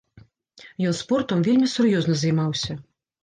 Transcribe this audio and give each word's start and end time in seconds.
Ён 0.91 0.95
спортам 0.99 1.43
вельмі 1.47 1.69
сур'ёзна 1.75 2.17
займаўся. 2.25 2.73